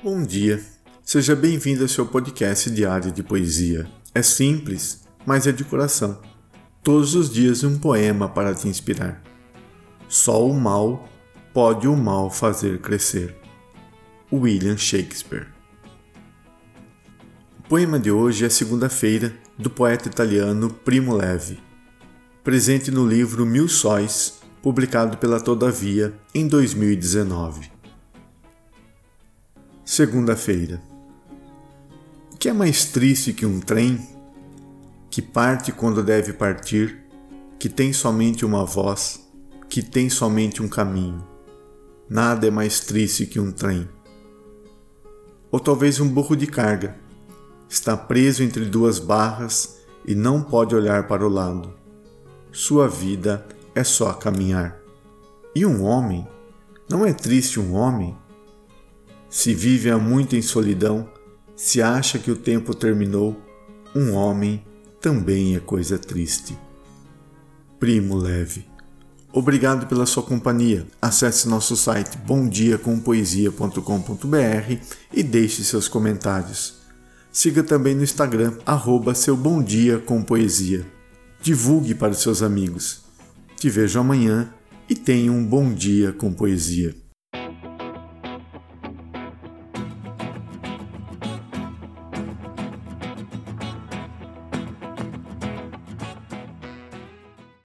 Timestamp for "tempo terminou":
62.36-63.36